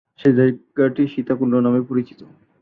[0.19, 2.19] সেই জায়গাটি সীতাকুণ্ড নামে পরিচিত।